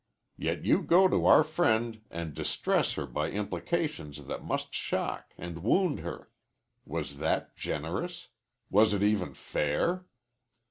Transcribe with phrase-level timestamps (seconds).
[0.35, 5.61] Yet you go to our friend and distress her by implications that must shock and
[5.61, 6.31] wound her.
[6.87, 8.29] Was that generous?
[8.71, 10.07] Was it even fair?"